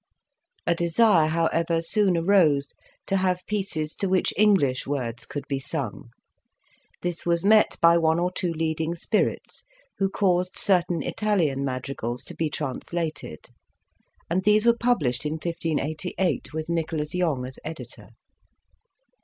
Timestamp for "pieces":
3.45-3.95